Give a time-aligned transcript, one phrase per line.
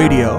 [0.00, 0.38] Radio.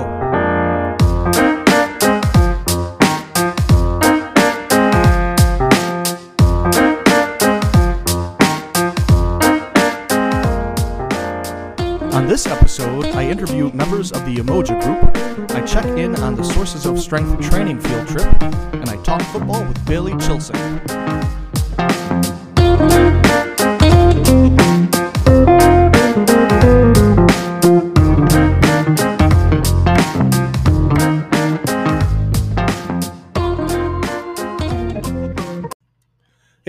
[12.11, 16.43] On this episode, I interview members of the Umoja Group, I check in on the
[16.43, 21.40] Sources of Strength training field trip, and I talk football with Bailey Chilson.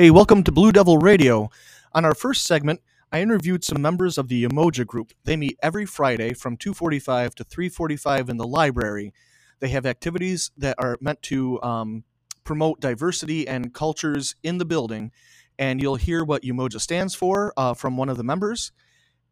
[0.03, 1.49] Hey, welcome to Blue Devil Radio.
[1.93, 2.81] On our first segment,
[3.13, 5.13] I interviewed some members of the Umoja Group.
[5.23, 9.15] They meet every Friday from 2:45 to 3:45 in the library.
[9.61, 12.03] They have activities that are meant to um,
[12.43, 15.13] promote diversity and cultures in the building.
[15.57, 18.73] And you'll hear what Umoja stands for uh, from one of the members.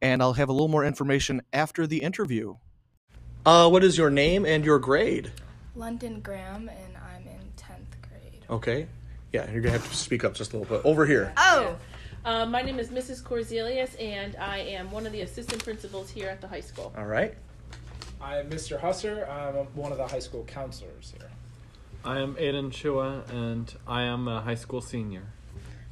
[0.00, 2.54] And I'll have a little more information after the interview.
[3.44, 5.32] Uh, what is your name and your grade?
[5.74, 8.44] London Graham, and I'm in 10th grade.
[8.48, 8.86] Okay.
[9.32, 10.84] Yeah, you're going to have to speak up just a little bit.
[10.84, 11.32] Over here.
[11.36, 11.76] Oh!
[12.24, 13.22] Uh, my name is Mrs.
[13.22, 16.92] Corzelius, and I am one of the assistant principals here at the high school.
[16.96, 17.34] All right.
[18.20, 18.78] I'm Mr.
[18.78, 19.28] Husser.
[19.30, 21.30] I'm one of the high school counselors here.
[22.04, 25.22] I am Aiden Chua, and I am a high school senior.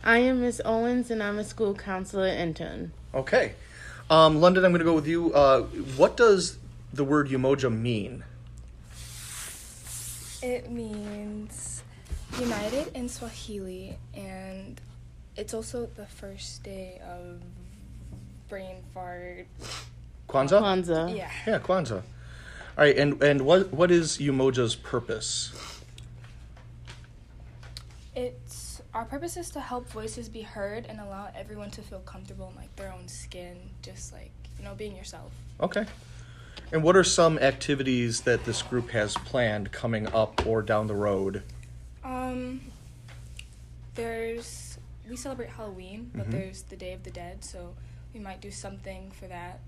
[0.04, 2.92] I am Miss Owens, and I'm a school counselor intern.
[3.14, 3.52] Okay.
[4.10, 5.32] Um, London, I'm going to go with you.
[5.32, 5.62] Uh,
[5.96, 6.58] what does
[6.92, 8.24] the word Umoja mean?
[10.42, 11.77] It means
[12.38, 14.80] united in Swahili, and
[15.36, 17.40] it's also the first day of
[18.48, 19.46] brain fart.
[20.28, 20.60] Kwanzaa?
[20.60, 21.16] Kwanzaa.
[21.16, 21.30] Yeah.
[21.46, 22.02] Yeah, Kwanzaa.
[22.76, 25.52] All right, and, and what, what is Umoja's purpose?
[28.14, 32.48] It's our purpose is to help voices be heard and allow everyone to feel comfortable
[32.50, 35.30] in like their own skin, just like you know being yourself.
[35.60, 35.84] Okay.
[36.72, 40.94] And what are some activities that this group has planned coming up or down the
[40.94, 41.42] road?
[42.08, 42.60] Um,
[43.94, 46.32] there's we celebrate Halloween, but Mhm.
[46.32, 47.74] there's the Day of the Dead, so
[48.12, 49.60] we might do something for that.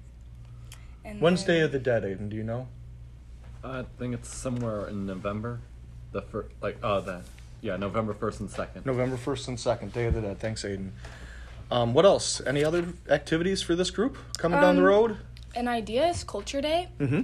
[1.05, 2.29] And When's then- Day of the Dead, Aiden?
[2.29, 2.69] Do you know?
[3.65, 5.61] I think it's somewhere in November.
[6.13, 7.23] The fir- like uh the
[7.61, 8.85] yeah November first and second.
[8.87, 10.39] November 1st and 2nd, Day of the Dead.
[10.39, 10.91] Thanks, Aiden.
[11.71, 12.41] Um, what else?
[12.47, 15.17] Any other activities for this group coming down the Um, road?
[15.55, 16.89] An idea is Culture Day.
[16.99, 17.23] Mm-hmm.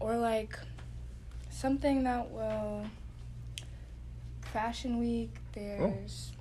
[0.00, 0.58] or like
[1.50, 2.86] something that will
[4.52, 6.32] fashion week there's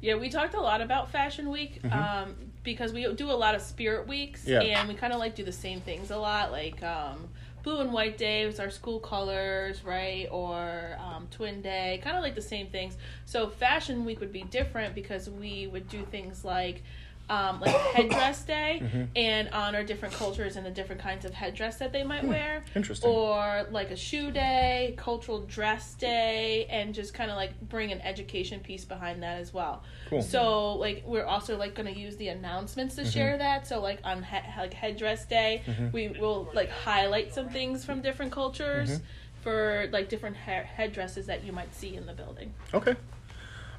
[0.00, 1.92] Yeah, we talked a lot about Fashion Week Mhm.
[1.92, 4.60] um, because we do a lot of Spirit Weeks, Yeah.
[4.60, 7.28] and we kind of like do the same things a lot, like um,
[7.62, 10.26] Blue and White Day is our school colors, right?
[10.32, 12.96] Or um, Twin Day, kind of like the same things.
[13.26, 16.82] So Fashion Week would be different because we would do things like.
[17.32, 19.08] Um, like Headdress Day Mhm.
[19.16, 22.62] and honor different cultures and the different kinds of headdress that they might wear.
[22.76, 23.08] Interesting.
[23.10, 28.00] Or like a shoe day, cultural dress day, and just kind of like bring an
[28.02, 29.82] education piece behind that as well.
[30.10, 30.20] Cool.
[30.22, 33.66] So like we're also like going to use the announcements to share that.
[33.66, 35.92] So like on he- like headdress day, Mhm.
[35.92, 39.02] we will like highlight some things from different cultures Mhm.
[39.40, 42.52] for like different ha- headdresses that you might see in the building.
[42.74, 42.94] Okay.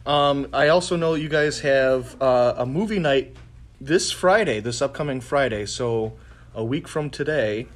[0.06, 3.38] Um, I also know you guys have uh, a movie night
[3.84, 6.14] this Friday, this upcoming Friday, so
[6.56, 7.68] a week from today.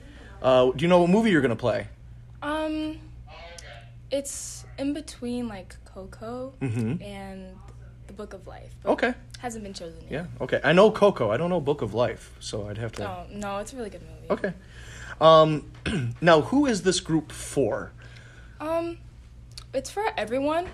[0.42, 1.88] Uh, do you know what movie you're going to play?
[2.44, 3.00] um
[4.12, 7.02] it's in between like coco Mhm.
[7.02, 7.58] and
[8.06, 9.14] the book of life Okay.
[9.40, 10.12] hasn't been chosen yet.
[10.12, 10.26] Yeah.
[10.40, 10.62] Okay.
[10.64, 11.32] I know Coco.
[11.32, 13.10] I don't know Book of Life, so I'd have to.
[13.10, 14.54] oh no it's a really good movie Okay.
[15.20, 15.72] Um,
[16.22, 17.92] now, who is this group for?
[18.62, 19.00] um
[19.74, 20.68] it's for everyone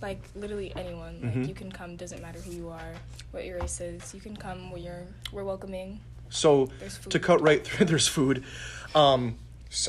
[0.00, 1.48] like literally anyone like Mhm.
[1.48, 2.92] you can come doesn't matter who you are
[3.32, 6.00] what your race is you can come where you're we're welcoming
[6.30, 6.68] So,
[7.08, 8.44] to cut right through, there's food.
[8.94, 9.38] Um,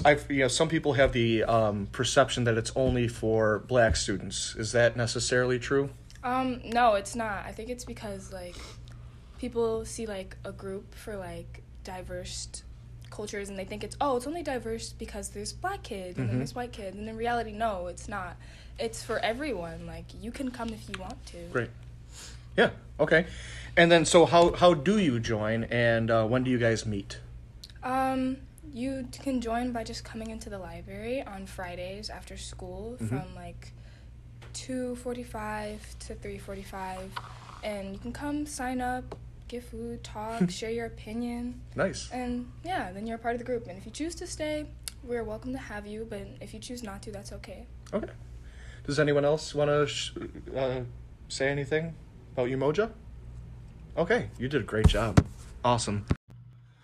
[0.06, 4.56] I've, you know, some people have the um, perception that it's only for black students.
[4.56, 5.90] Is that necessarily true?
[6.24, 7.46] Um, no, it's not.
[7.46, 8.56] I think it's because like
[9.38, 12.48] people see like a group for like diverse
[13.10, 16.30] cultures and they think it's oh, it's only diverse because there's black kids and Mhm.
[16.30, 18.38] then there's white kids and in reality no, it's not.
[18.80, 19.86] It's for everyone.
[19.86, 21.38] Like you can come if you want to.
[21.52, 21.70] Great.
[22.58, 22.72] Yeah.
[23.00, 23.26] Okay.
[23.78, 27.20] And then, so how how do you join, and uh, when do you guys meet?
[27.84, 28.38] Um,
[28.74, 33.08] you can join by just coming into the library on Fridays after school Mhm.
[33.08, 33.72] from like
[34.54, 37.10] 2:45 to 3:45
[37.64, 39.18] and you can come sign up,
[39.48, 41.62] get food, talk, share your opinion.
[41.76, 42.10] Nice.
[42.12, 43.68] And yeah, then you're a part of the group.
[43.68, 44.66] And if you choose to stay,
[45.04, 46.06] we're welcome to have you.
[46.10, 47.66] But if you choose not to, that's okay.
[47.94, 48.12] Okay.
[48.90, 50.14] Does anyone else want to sh-
[50.58, 50.80] uh,
[51.28, 51.94] say anything
[52.34, 52.90] about Umoja?
[53.96, 55.24] Okay, you did a great job.
[55.64, 56.08] Awesome.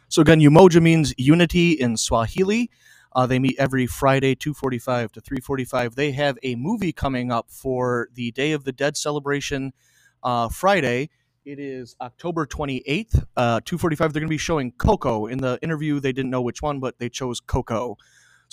[0.09, 2.69] So again, Umoja means unity in Swahili.
[3.15, 5.95] Uh, they meet every Friday, 2:45 to 3:45.
[5.95, 9.73] They have a movie coming up for the Day of the Dead celebration
[10.21, 11.09] uh, Friday.
[11.43, 14.13] It is October 28th, uh, 2:45.
[14.13, 15.25] They're going to be showing Coco.
[15.25, 17.97] In the interview, they didn't know which one, but they chose Coco.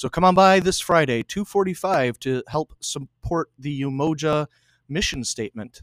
[0.02, 4.48] So come on by this Friday, 2:45, to help support the Umoja
[4.88, 5.82] mission statement.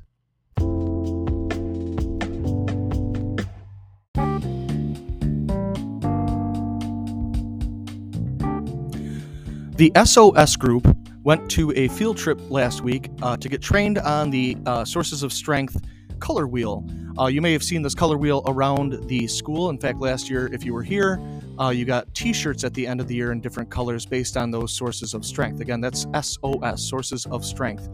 [9.78, 10.86] The SOS group
[11.24, 15.24] went to a field trip last week uh, to get trained on the uh, Sources
[15.24, 15.78] of Strength
[16.20, 16.86] color wheel.
[17.18, 19.70] Uh, you may have seen this color wheel around the school.
[19.70, 21.22] In fact, last year, if you were here,
[21.60, 24.38] uh, you got t shirts at the end of the year in different colors based
[24.38, 25.60] on those sources of strength.
[25.60, 27.90] Again, that's SOS, Sources of Strength.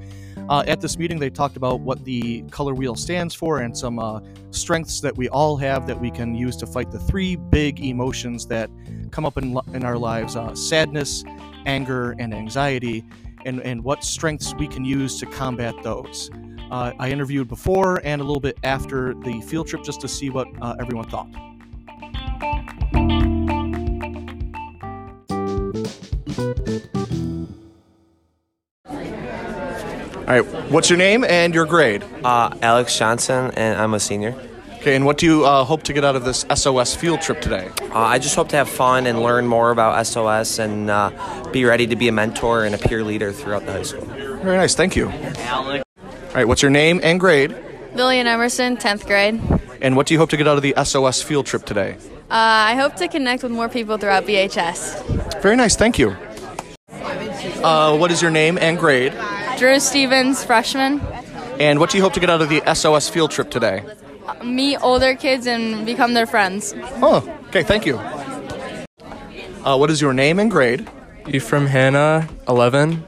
[0.50, 3.98] Uh, at this meeting, they talked about what the color wheel stands for and some
[3.98, 4.20] uh,
[4.52, 8.46] strengths that we all have that we can use to fight the three big emotions
[8.46, 8.70] that
[9.10, 11.24] come up in, in our lives uh, sadness,
[11.66, 13.04] anger, and anxiety,
[13.46, 16.30] and, and what strengths we can use to combat those.
[16.70, 20.30] Uh, I interviewed before and a little bit after the field trip just to see
[20.30, 21.28] what uh, everyone thought.
[26.38, 26.46] All
[30.28, 30.42] right,
[30.72, 32.04] what's your name and your grade?
[32.24, 34.36] Uh, Alex Johnson, and I'm a senior.
[34.76, 37.42] Okay, and what do you uh, hope to get out of this SOS field trip
[37.42, 37.70] today?
[37.82, 41.12] Uh, I just hope to have fun and learn more about SOS and uh,
[41.52, 44.06] be ready to be a mentor and a peer leader throughout the high school.
[44.06, 45.10] Very nice, thank you.
[45.10, 45.82] All
[46.34, 47.56] right, what's your name and grade?
[47.94, 49.40] Lillian Emerson, 10th grade.
[49.50, 51.98] Uh, And what do you hope to get out of the SOS field trip today?
[52.30, 55.42] I hope to connect with more people throughout BHS.
[55.42, 56.16] Very nice, thank you.
[57.66, 59.12] Uh, what is your name and grade?
[59.58, 61.02] Drew Stevens, freshman.
[61.60, 63.84] And what do you hope to get out of the SOS field trip today?
[64.44, 66.76] Meet older kids and become their friends.
[67.02, 67.98] Oh, okay, thank you.
[67.98, 70.88] Uh, what is your name and grade?
[71.28, 73.04] Ephraim Hannah, 11.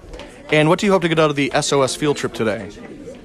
[0.51, 2.71] And what do you hope to get out of the SOS field trip today?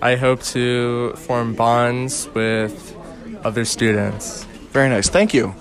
[0.02, 2.94] I hope to form bonds with
[3.42, 4.44] other students.
[4.72, 5.54] Very nice, thank you.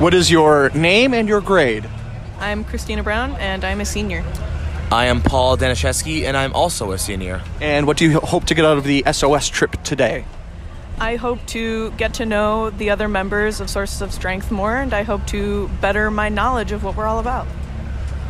[0.00, 1.88] What is your name and your grade?
[2.42, 4.24] I'm Christina Brown, and I'm a senior.
[4.90, 7.40] I am Paul Danishevsky, and I'm also a senior.
[7.60, 10.24] And what do you hope to get out of the SOS trip today?
[10.98, 14.92] I hope to get to know the other members of Sources of Strength more, and
[14.92, 17.46] I hope to better my knowledge of what we're all about.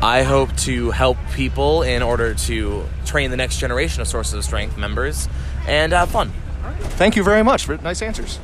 [0.03, 4.45] I hope to help people in order to train the next generation of Sources of
[4.45, 5.27] Strength members
[5.67, 6.33] and have fun.
[6.81, 8.39] Thank you very much for nice answers.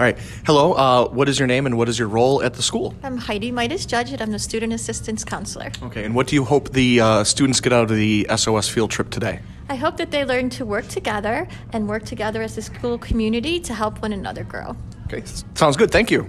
[0.00, 0.18] All right.
[0.44, 0.72] Hello.
[0.72, 2.94] Uh, what is your name and what is your role at the school?
[3.04, 5.70] I'm Heidi Midas Judge, and I'm the Student Assistance Counselor.
[5.84, 6.04] Okay.
[6.04, 9.10] And what do you hope the uh, students get out of the SOS field trip
[9.10, 9.38] today?
[9.68, 13.60] I hope that they learn to work together and work together as a school community
[13.60, 14.76] to help one another grow.
[15.06, 15.22] Okay.
[15.54, 15.92] Sounds good.
[15.92, 16.24] Thank you.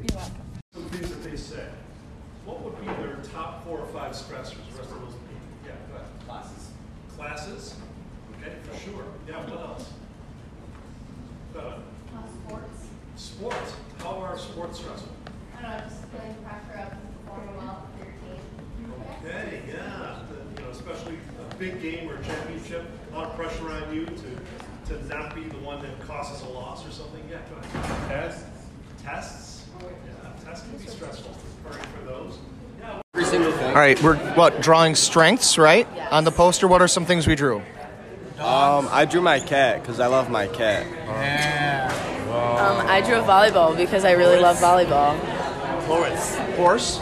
[0.91, 1.65] things that they say.
[2.45, 4.53] What would be their top four or five stressors?
[4.73, 5.41] The rest of those people.
[5.65, 6.07] Yeah, go ahead.
[6.27, 6.69] Classes.
[7.17, 7.73] Classes.
[8.39, 9.05] Okay, for sure.
[9.27, 9.41] Yeah.
[9.49, 9.89] What else?
[11.57, 11.79] Uh,
[12.47, 12.87] sports.
[13.15, 13.73] sports.
[13.99, 15.09] How are sports stressful?
[15.57, 18.93] I don't know, just feeling pressure of performing well for your team.
[19.25, 19.61] Okay.
[19.67, 20.19] Yeah.
[20.29, 21.17] The- you know, especially
[21.51, 24.05] a big game or championship, a lot of pressure on you
[24.87, 27.21] to to not be the one that causes a loss or something.
[27.29, 27.37] Yeah.
[27.49, 28.09] Go ahead.
[28.09, 28.43] Tests.
[29.03, 29.65] Tests.
[29.81, 30.31] Yeah.
[30.43, 31.35] Tests can be stressful.
[31.63, 32.37] Preparing for those.
[32.79, 33.01] Yeah.
[33.13, 33.67] Every single thing.
[33.67, 34.01] All right.
[34.01, 35.87] We're what drawing strengths, right?
[36.11, 37.57] On the poster, what are some things we drew?
[38.37, 40.85] Um, I drew my cat because I love my cat.
[41.07, 41.91] Yeah.
[42.29, 45.17] Um, I drew volleyball because I really love volleyball.
[45.87, 46.35] Chorus.
[46.57, 46.99] Horse.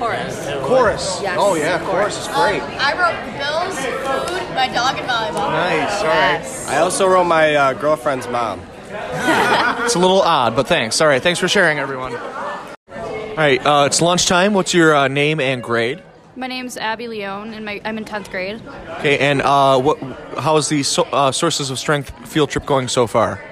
[0.00, 0.48] Chorus.
[0.62, 1.20] Chorus.
[1.20, 1.36] Yes.
[1.38, 2.62] Oh yeah, chorus is great.
[2.62, 5.50] I wrote bills, food, my dog, and volleyball.
[5.50, 6.00] Nice.
[6.00, 6.74] All right.
[6.74, 8.62] I also wrote my uh, girlfriend's mom.
[9.84, 11.00] It's a little odd, but thanks.
[11.00, 11.22] All right.
[11.22, 12.14] Thanks for sharing, everyone.
[12.16, 13.64] All right.
[13.64, 14.54] Uh, it's lunchtime.
[14.54, 16.02] What's your uh, name and grade?
[16.36, 18.62] My name's Abby Leone, and my, I'm in 10th grade.
[18.98, 19.18] Okay.
[19.18, 19.98] And uh, what?
[20.38, 23.42] How is the so, uh, sources of strength field trip going so far?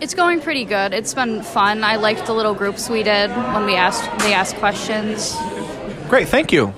[0.00, 0.94] It's going pretty good.
[0.94, 1.82] It's been fun.
[1.82, 5.34] I liked the little groups we did when we asked they asked questions.
[6.08, 6.28] Great.
[6.28, 6.72] Thank you.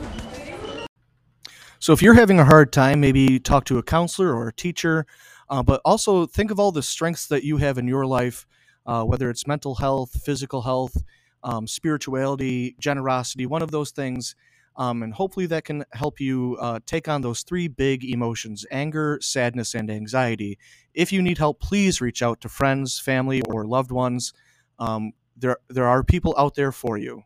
[1.78, 5.06] So if you're having a hard time, maybe talk to a counselor or a teacher,
[5.48, 8.44] uh, but also think of all the strengths that you have in your life,
[8.86, 10.96] uh, whether it's mental health, physical health,
[11.44, 14.34] um, spirituality, generosity, one of those things.
[14.76, 19.20] Um, and hopefully that can help you uh, take on those three big emotions anger,
[19.22, 20.58] sadness, and anxiety.
[20.92, 24.32] If you need help, please reach out to friends, family, or loved ones.
[24.80, 27.22] Um, there, there are people out there for you.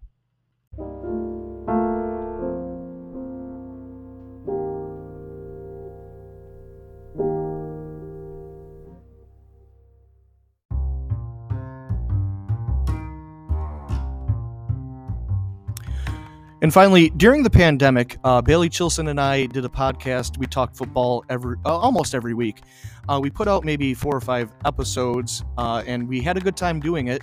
[16.65, 20.39] And finally, during the pandemic, uh, Bailey Chilson and I did a podcast.
[20.39, 22.63] We talked football every uh, almost every week.
[23.07, 26.57] Uh, we put out maybe four or five episodes, uh, and we had a good
[26.57, 27.21] time doing it.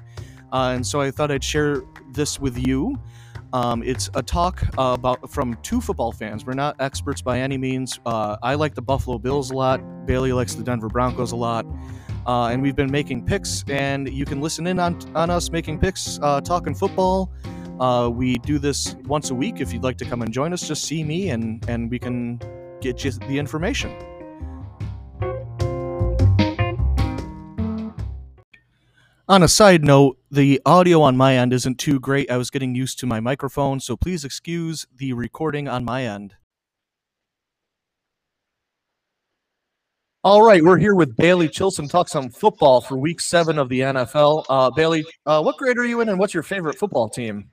[0.53, 1.81] Uh, and so I thought I'd share
[2.11, 2.95] this with you.
[3.51, 6.45] Um, it's a talk about from two football fans.
[6.45, 7.99] We're not experts by any means.
[8.05, 10.05] Uh, I like the Buffalo Bills a lot.
[10.05, 11.65] Bailey likes the Denver Broncos a lot.
[12.27, 15.79] Uh, and we've been making picks, and you can listen in on, on us making
[15.79, 17.31] picks, uh, talking football.
[17.81, 19.59] Uh, we do this once a week.
[19.59, 22.39] If you'd like to come and join us, just see me, and, and we can
[22.79, 23.91] get you the information.
[29.27, 32.29] On a side note, the audio on my end isn't too great.
[32.29, 36.35] I was getting used to my microphone, so please excuse the recording on my end.
[40.23, 41.89] All right, we're here with Bailey Chilson.
[41.89, 44.45] Talk some football for Week Seven of the NFL.
[44.49, 47.49] Uh, Bailey, uh, what grade are you in, and what's your favorite football team?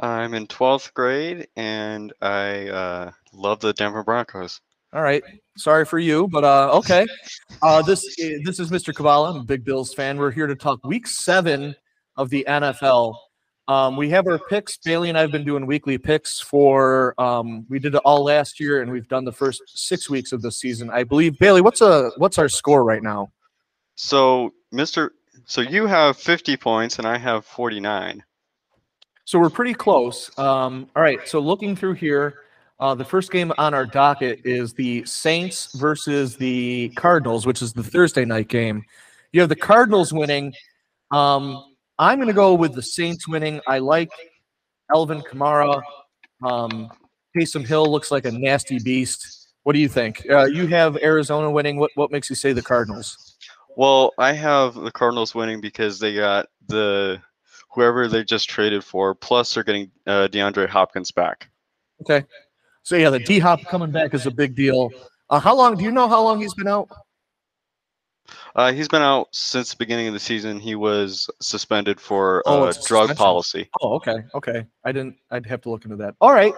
[0.00, 4.60] I'm in 12th grade, and I uh, love the Denver Broncos.
[4.92, 5.22] All right,
[5.56, 7.06] sorry for you, but uh, okay.
[7.62, 8.94] Uh, this this is Mr.
[8.94, 9.30] Kabbalah.
[9.30, 10.18] I'm a big Bills fan.
[10.18, 11.76] We're here to talk Week Seven
[12.16, 13.14] of the NFL.
[13.68, 14.78] Um, we have our picks.
[14.78, 17.14] Bailey and I have been doing weekly picks for.
[17.20, 20.42] Um, we did it all last year, and we've done the first six weeks of
[20.42, 20.90] the season.
[20.90, 21.60] I believe Bailey.
[21.60, 23.30] What's a what's our score right now?
[23.94, 25.10] So, Mr.
[25.44, 28.24] So you have 50 points, and I have 49.
[29.30, 30.36] So we're pretty close.
[30.40, 31.20] Um, all right.
[31.28, 32.40] So looking through here,
[32.80, 37.72] uh, the first game on our docket is the Saints versus the Cardinals, which is
[37.72, 38.82] the Thursday night game.
[39.30, 40.52] You have the Cardinals winning.
[41.12, 43.60] Um, I'm going to go with the Saints winning.
[43.68, 44.10] I like
[44.92, 45.80] Alvin Kamara.
[46.42, 46.90] Um,
[47.38, 49.52] Taysom Hill looks like a nasty beast.
[49.62, 50.26] What do you think?
[50.28, 51.76] Uh, you have Arizona winning.
[51.78, 53.36] What what makes you say the Cardinals?
[53.76, 57.22] Well, I have the Cardinals winning because they got the
[57.72, 61.48] whoever they just traded for, plus they're getting uh, DeAndre Hopkins back.
[62.02, 62.24] Okay.
[62.82, 64.90] So yeah, the D Hop coming back is a big deal.
[65.28, 65.76] Uh, how long?
[65.76, 66.88] Do you know how long he's been out?
[68.56, 70.58] Uh, he's been out since the beginning of the season.
[70.58, 73.68] He was suspended for Oh, uh, drug policy.
[73.80, 74.66] Oh, okay, okay.
[74.84, 75.16] I didn't.
[75.30, 76.14] I'd have to look into that.
[76.20, 76.52] All right.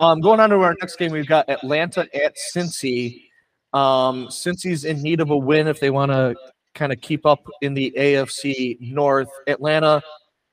[0.00, 3.24] Um, going on to our next game, we've got Atlanta at Cincy.
[3.72, 6.34] Um, Cincy's in need of a win if they want to
[6.74, 9.28] kind of keep up in the AFC North.
[9.46, 10.02] Atlanta,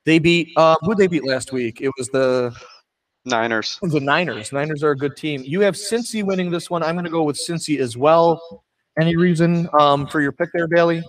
[0.06, 0.50] they beat.
[0.56, 1.82] Uh, who they beat last week?
[1.82, 2.56] It was the
[3.26, 3.78] Niners.
[3.82, 4.52] The Niners.
[4.52, 5.44] Niners are a good team.
[5.46, 6.84] You have Cincy winning this one.
[6.84, 8.64] I'm going to go with Cincy as well.
[9.00, 11.04] Any reason um, for your pick there, Bailey?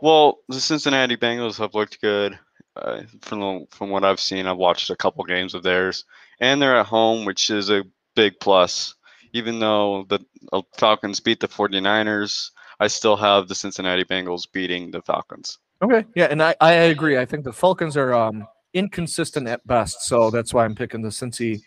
[0.00, 2.38] Well, the Cincinnati Bengals have looked good
[2.76, 4.46] uh, from the, from what I've seen.
[4.46, 6.04] I've watched a couple games of theirs,
[6.40, 8.94] and they're at home, which is a big plus.
[9.32, 10.20] Even though the
[10.52, 15.58] uh, Falcons beat the 49ers, I still have the Cincinnati Bengals beating the Falcons.
[15.82, 16.04] Okay.
[16.14, 17.18] Yeah, and I, I agree.
[17.18, 21.08] I think the Falcons are um, inconsistent at best, so that's why I'm picking the
[21.08, 21.60] Cincy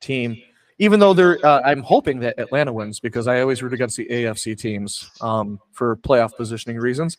[0.00, 0.36] team.
[0.78, 4.06] Even though they're, uh, I'm hoping that Atlanta wins because I always root against the
[4.06, 7.18] AFC teams um, for playoff positioning reasons.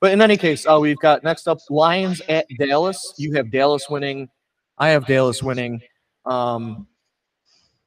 [0.00, 3.14] But in any case, uh, we've got next up Lions at Dallas.
[3.16, 4.28] You have Dallas winning.
[4.76, 5.80] I have Dallas winning.
[6.24, 6.88] Um,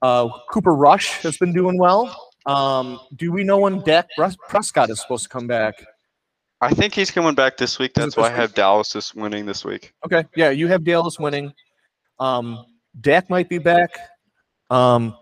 [0.01, 2.29] uh, Cooper Rush has been doing well.
[2.45, 4.07] Um, do we know when Dak
[4.47, 5.75] Prescott is supposed to come back?
[6.61, 7.93] I think he's coming back this week.
[7.93, 9.93] That's why I have Dallas this winning this week.
[10.05, 11.53] Okay, yeah, you have Dallas winning.
[12.19, 12.65] Um,
[12.99, 13.91] Dak might be back.
[14.69, 15.15] Um,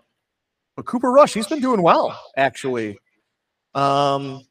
[0.76, 2.98] but Cooper Rush, he's been doing well actually.
[3.74, 4.44] Um,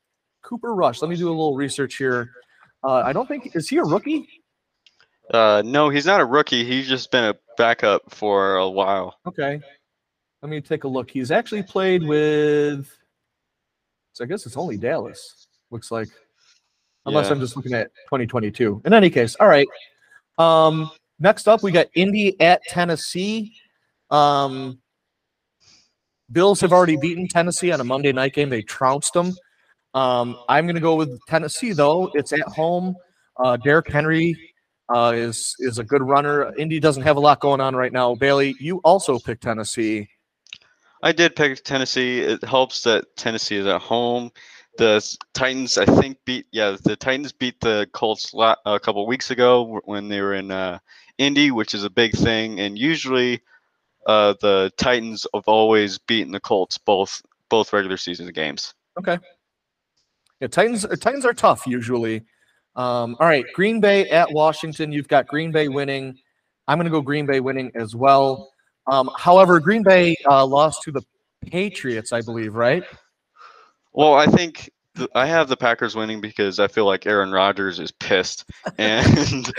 [0.44, 1.02] Cooper Rush.
[1.02, 2.32] Let me do a little research here.
[2.84, 4.28] Uh, I don't think is he a rookie?
[5.34, 6.64] Uh, no, he's not a rookie.
[6.64, 9.18] He's just been a backup for a while.
[9.28, 9.60] Okay.
[10.42, 11.12] Let me take a look.
[11.12, 12.90] He's actually played with.
[14.14, 15.48] So I guess it's only Dallas.
[15.70, 16.08] Looks like,
[17.08, 17.34] unless Yeah.
[17.34, 18.82] I'm just looking at 2022.
[18.86, 19.68] In any case, all right.
[20.38, 23.56] Um, next up, we got Indy at Tennessee.
[24.10, 24.80] Um,
[26.32, 28.50] Bills have already beaten Tennessee on a Monday night game.
[28.50, 29.34] They trounced them.
[29.94, 32.12] Um, I'm going to go with Tennessee though.
[32.14, 32.96] It's at home.
[33.38, 34.36] Uh, Derrick Henry
[34.94, 36.54] uh, is is a good runner.
[36.58, 38.14] Indy doesn't have a lot going on right now.
[38.16, 40.08] Bailey, you also picked Tennessee.
[41.04, 42.20] I did pick Tennessee.
[42.20, 44.32] It helps that Tennessee is at home.
[44.78, 49.82] The Titans, I think, beat yeah the Titans beat the Colts a couple weeks ago
[49.86, 50.80] when they were in uh,
[51.18, 52.60] Indy, which is a big thing.
[52.60, 53.42] And usually,
[54.06, 58.74] uh, the Titans have always beaten the Colts both both regular season games.
[59.00, 59.18] Okay.
[60.40, 62.24] Yeah, Titans Titans are tough usually.
[62.76, 64.92] Um, all right, Green Bay at Washington.
[64.92, 66.16] You've got Green Bay winning.
[66.68, 68.52] I'm going to go Green Bay winning as well.
[68.86, 71.02] Um, however, Green Bay uh, lost to the
[71.48, 72.84] Patriots, I believe, right?
[73.98, 77.80] Well, I think th- I have the Packers winning because I feel like Aaron Rodgers
[77.80, 78.46] is pissed,
[78.78, 79.52] and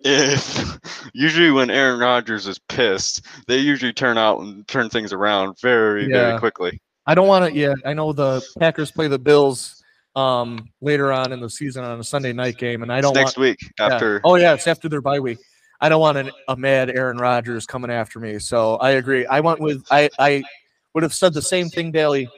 [0.00, 0.78] if
[1.14, 6.02] usually when Aaron Rodgers is pissed, they usually turn out and turn things around very
[6.06, 6.28] Yeah.
[6.28, 6.78] very quickly.
[7.06, 7.58] I don't want to.
[7.58, 9.82] Yeah, I know the Packers play the Bills
[10.14, 13.38] um, later on in the season on a Sunday night game, and I don't next
[13.38, 13.86] want, week Yeah.
[13.94, 15.38] after- Oh yeah, it's after their bye week.
[15.80, 19.24] I don't want an, a mad Aaron Rodgers coming after me, so I agree.
[19.24, 20.42] I went with I I
[20.92, 22.28] would have said the same thing, Daly.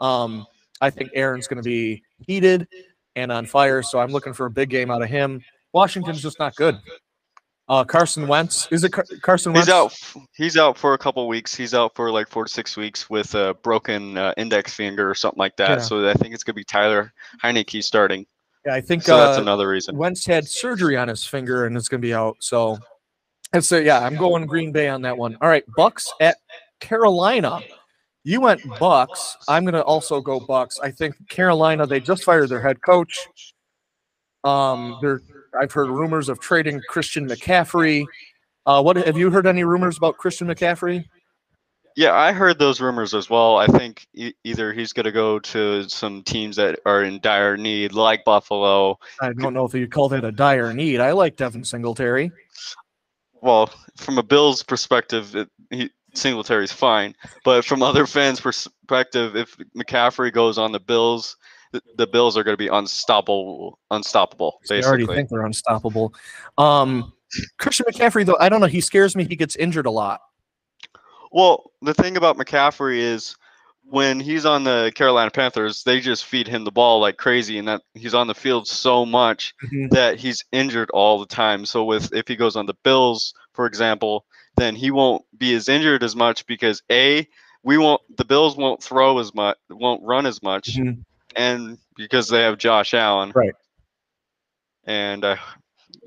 [0.00, 0.46] Um,
[0.80, 2.68] I think Aaron's going to be heated
[3.14, 5.42] and on fire, so I'm looking for a big game out of him.
[5.72, 6.78] Washington's just not good.
[7.68, 9.66] Uh, Carson Wentz is it Car- Carson Wentz?
[9.66, 10.26] He's out.
[10.36, 11.54] He's out for a couple weeks.
[11.54, 15.16] He's out for like four to six weeks with a broken uh, index finger or
[15.16, 15.70] something like that.
[15.70, 15.78] Yeah.
[15.78, 18.24] So I think it's gonna be Taylor Heinicke starting.
[18.66, 19.16] Yeah, I think so.
[19.16, 19.96] that's uh, another reason.
[19.96, 22.36] Wentz had surgery on his finger and it's going to be out.
[22.40, 22.78] So,
[23.52, 25.38] and so yeah, I'm going Green Bay on that one.
[25.40, 26.36] All right, Bucks at
[26.80, 27.60] Carolina.
[28.26, 29.36] You went Bucks.
[29.46, 30.80] I'm going to also go Bucks.
[30.80, 31.86] I think Carolina.
[31.86, 33.28] They just fired their head coach.
[34.42, 35.20] Um, they're.
[35.58, 38.04] I've heard rumors of trading Christian McCaffrey.
[38.66, 41.04] Uh, what have you heard any rumors about Christian McCaffrey?
[41.94, 43.58] Yeah, I heard those rumors as well.
[43.58, 47.92] I think e- either he's gonna go to some teams that are in dire need,
[47.92, 48.98] like Buffalo.
[49.22, 50.98] I don't know if you call that a dire need.
[50.98, 52.32] I like Devin Singletary.
[53.40, 59.56] Well, from a Bills perspective, it, he, Singletary's fine, but from other fans' perspective, if
[59.76, 61.36] McCaffrey goes on the Bills,
[61.96, 63.78] the, Bills are going to be unstoppable.
[63.90, 66.14] Unstoppable, They already think they're unstoppable.
[66.58, 67.12] Um,
[67.58, 68.66] Christian McCaffrey, though, I don't know.
[68.66, 69.24] He scares me.
[69.24, 70.20] He gets injured a lot.
[71.32, 73.36] Well, the thing about McCaffrey is
[73.88, 77.68] when he's on the Carolina Panthers, they just feed him the ball like crazy, and
[77.68, 79.90] that he's on the field so much Mhm.
[79.90, 81.66] that he's injured all the time.
[81.66, 84.24] So with if he goes on the Bills, for example,
[84.56, 87.26] then he won't be as injured as much because a
[87.62, 91.04] we won't the Bills won't throw as much, won't run as much, Mhm.
[91.34, 93.54] and because they have Josh Allen, Right.
[94.84, 95.36] And uh,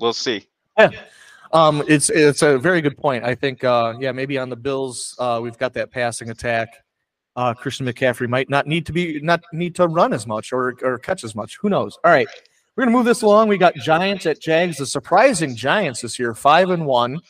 [0.00, 0.46] we'll see.
[0.78, 0.90] Yeah.
[1.52, 3.24] Um, it's it's a very good point.
[3.24, 6.68] I think uh, yeah, maybe on the Bills, uh, we've got that passing attack.
[7.36, 10.76] Uh, Christian McCaffrey might not need to be not need to run as much or
[10.82, 11.58] or catch as much.
[11.60, 11.98] Who knows?
[12.04, 12.28] All right,
[12.76, 13.48] we're gonna move this along.
[13.48, 14.78] We got Giants at Jags.
[14.78, 17.20] The surprising Giants this year, five and one.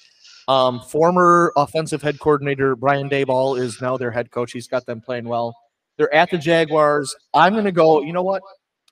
[0.49, 4.53] Um, former offensive head coordinator Brian Daboll is now their head coach.
[4.53, 5.55] He's got them playing well.
[5.97, 7.15] They're at the Jaguars.
[7.35, 8.03] I'm gonna go.
[8.03, 8.43] You know what?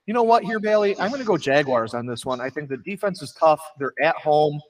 [0.06, 0.98] You know what here, Bailey?
[0.98, 2.40] I'm gonna go Jaguars on this one.
[2.40, 3.61] I think the defense is tough.
[3.78, 4.61] They're at home.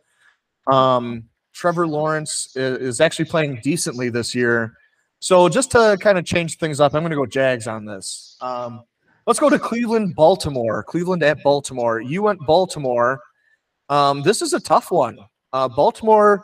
[0.66, 4.74] Um, Trevor Lawrence i- is actually playing decently this year.
[5.20, 8.36] So just to kind of change things up, I'm going to go Jags on this.
[8.40, 8.84] Um,
[9.26, 10.84] let's go to Cleveland, Baltimore.
[10.84, 12.00] Cleveland at Baltimore.
[12.00, 13.20] You went Baltimore.
[13.88, 15.18] Um, this is a tough one.
[15.52, 16.42] Uh, Baltimore,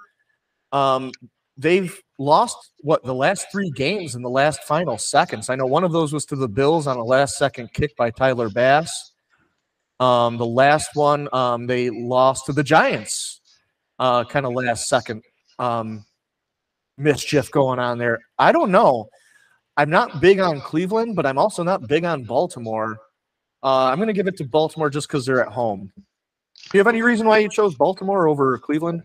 [0.75, 1.13] um,
[1.57, 5.49] they've lost what the last three games in the last final seconds.
[5.49, 8.11] I know one of those was to the Bills on a last second kick by
[8.11, 9.13] Tyler Bass.
[10.01, 13.41] Um, the last one, um, they lost to the Giants,
[14.01, 15.23] uh, kind of last second
[15.61, 16.05] um,
[16.99, 18.19] mischief going on there.
[18.39, 19.09] I don't know.
[19.77, 22.97] I'm not big on Cleveland, but I'm also not big on Baltimore.
[23.63, 25.93] Uh, I'm going to give it to Baltimore just because they're at home.
[25.97, 29.03] Do you have any reason why you chose Baltimore over Cleveland?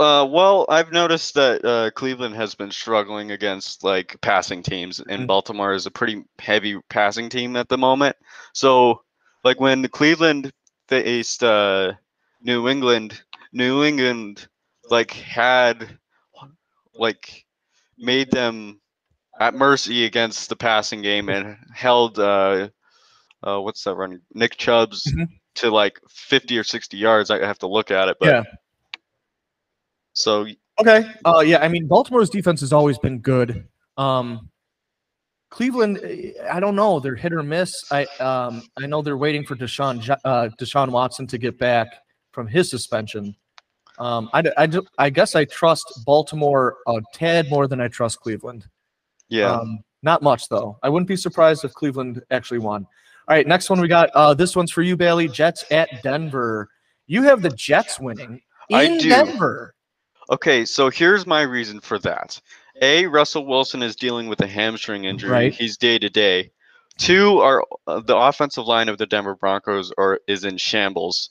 [0.00, 5.22] Uh, well, I've noticed that uh, Cleveland has been struggling against like passing teams, and
[5.22, 5.26] Mhm.
[5.26, 8.16] Baltimore is a pretty heavy passing team at the moment.
[8.52, 9.02] So,
[9.44, 10.52] like when Cleveland
[10.88, 11.92] faced uh,
[12.42, 13.22] New England,
[13.52, 14.48] New England
[14.90, 15.98] like had
[16.94, 17.44] like
[17.98, 18.80] made them
[19.40, 22.68] at mercy against the passing game and held uh,
[23.42, 25.28] uh what's that running Nick Chubb's Mhm.
[25.56, 27.30] to like 50 or 60 yards.
[27.30, 28.42] I have to look at it, but Yeah.
[30.16, 30.46] So
[30.78, 31.10] Okay.
[31.24, 33.66] Uh, yeah, I mean Baltimore's defense has always been good.
[33.96, 34.50] Um,
[35.50, 37.00] Cleveland, eh, I don't know.
[37.00, 37.72] They're hit or miss.
[37.90, 41.88] I um, I know they're waiting for Deshaun uh, Deshaun Watson to get back
[42.32, 43.34] from his suspension.
[43.98, 48.66] Um, I, I, I guess I trust Baltimore a tad more than I trust Cleveland.
[49.30, 49.52] Yeah.
[49.52, 50.78] Um, not much though.
[50.82, 52.86] I wouldn't be surprised if Cleveland actually won.
[53.28, 54.10] All right, next one we got.
[54.10, 55.28] Uh, this one's for you, Bailey.
[55.28, 56.68] Jets at Denver.
[57.06, 58.98] You have the Jets winning in.
[58.98, 59.75] Denver.
[60.30, 62.40] Okay, so here's my reason for that.
[62.82, 65.30] A, Russell Wilson is dealing with a hamstring injury.
[65.30, 65.54] Right.
[65.54, 66.50] He's day to day.
[66.98, 71.30] Two, are uh, the offensive line of the Denver Broncos are is in shambles.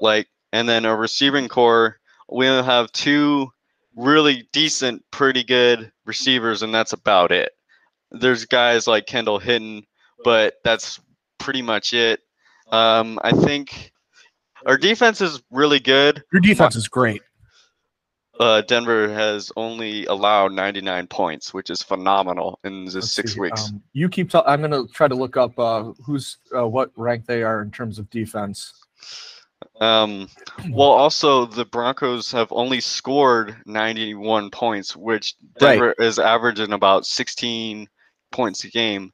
[0.00, 1.98] Like, and then a receiving corps.
[2.28, 3.52] we only have two
[3.94, 7.52] really decent, pretty good receivers, and that's about it.
[8.10, 9.86] There's guys like Kendall Hinton,
[10.24, 11.00] but that's
[11.38, 12.20] pretty much it.
[12.70, 13.92] Um, I think
[14.66, 16.22] our defense is really good.
[16.32, 17.22] Your defense is great.
[18.40, 23.68] Uh, Denver has only allowed 99 points, which is phenomenal in just six see, weeks.
[23.68, 24.30] Um, you keep.
[24.30, 27.70] T- I'm gonna try to look up uh, who's uh, what rank they are in
[27.70, 28.72] terms of defense.
[29.80, 30.28] Um,
[30.70, 35.72] well, also the Broncos have only scored 91 points, which Right.
[35.72, 37.88] Denver is averaging about 16
[38.30, 39.12] points a game,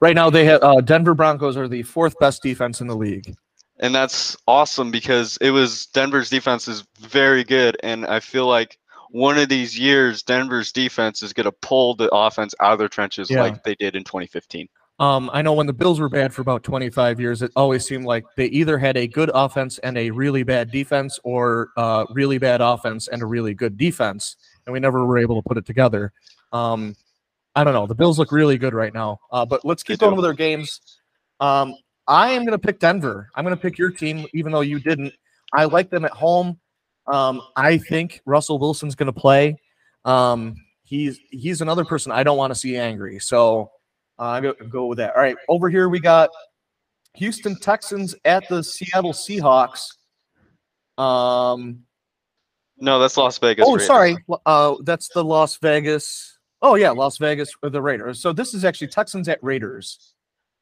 [0.00, 3.34] Right now, they have uh, Denver Broncos are the fourth best defense in the league.
[3.80, 8.78] And that's awesome because it was Denver's defense is very good, and I feel like
[9.10, 12.88] one of these years Denver's defense is going to pull the offense out of their
[12.88, 13.42] trenches Yeah.
[13.42, 14.68] like they did in 2015.
[15.00, 18.04] Um, I know when the Bills were bad for about 25 years, it always seemed
[18.04, 22.38] like they either had a good offense and a really bad defense, or uh, really
[22.38, 24.36] bad offense and a really good defense,
[24.66, 26.12] and we never were able to put it together.
[26.52, 26.96] Um,
[27.54, 27.86] I don't know.
[27.86, 30.80] The Bills look really good right now, uh, but let's keep going with our games.
[31.38, 31.74] Um,
[32.08, 33.28] I am going to pick Denver.
[33.34, 35.12] I'm going to pick your team, even though you didn't.
[35.54, 36.58] I like them at home.
[37.06, 39.56] Um, I think Russell Wilson's going to play.
[40.04, 43.18] Um, he's he's another person I don't want to see angry.
[43.18, 43.70] So
[44.18, 45.14] uh, I'm going to go with that.
[45.14, 46.30] All right, over here we got
[47.14, 49.94] Houston Texans at the Seattle Seahawks.
[50.96, 51.84] Um,
[52.78, 53.64] No, that's Las Vegas.
[53.66, 53.86] oh, Raiders.
[53.86, 54.16] sorry.
[54.46, 56.38] Uh, that's the Las Vegas.
[56.62, 58.20] Oh yeah, Las Vegas or the Raiders.
[58.20, 60.14] So this is actually Texans at Raiders.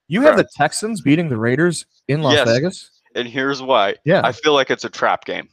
[0.08, 2.48] You have the Texans beating the Raiders in Las Yes.
[2.48, 2.90] Vegas.
[3.14, 3.94] And here's why.
[4.04, 4.20] Yeah.
[4.24, 5.48] I feel like it's a trap game.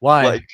[0.00, 0.24] Why?
[0.24, 0.48] Like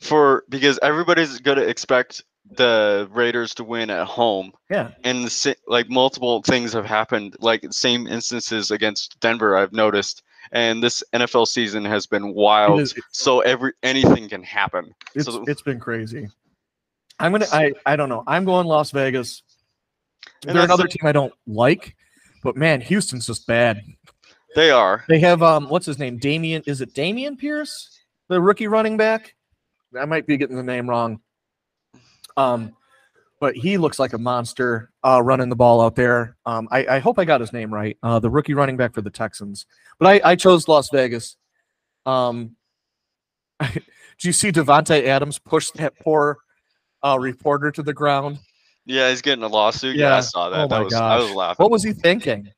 [0.00, 4.52] for because everybody's gonna expect the Raiders to win at home.
[4.70, 4.90] Yeah.
[5.04, 9.56] And the, like multiple things have happened, like same instances against Denver.
[9.56, 12.80] I've noticed, and this NFL season has been wild.
[12.80, 14.92] is- so every anything can happen.
[15.14, 16.28] It's so it's been crazy.
[17.18, 18.24] I'm gonna I I don't know.
[18.26, 19.42] I'm going Las Vegas.
[20.42, 21.94] They're another the- team I don't like,
[22.42, 23.82] but man, Houston's just bad.
[24.54, 25.04] they are.
[25.08, 26.18] They have um what's his name?
[26.18, 27.98] Damian is it Dameon Pierce?
[28.28, 29.34] The rookie running back?
[29.98, 31.20] I might be getting the name wrong.
[32.36, 32.74] Um
[33.40, 36.36] but he looks like a monster uh, running the ball out there.
[36.44, 37.96] Um, I, I hope I got his name right.
[38.02, 39.64] Uh, the rookie running back for the Texans.
[39.98, 41.36] But I, I chose Las Vegas.
[42.04, 42.54] Um,
[43.60, 43.82] did
[44.20, 46.36] you see Davante Adams push that poor
[47.02, 48.38] uh, reporter to the ground?
[48.90, 49.96] Yeah, he's getting a lawsuit.
[49.96, 50.64] Yeah, I saw that.
[50.64, 51.62] Oh that my was I was laughing.
[51.62, 52.48] What was he thinking?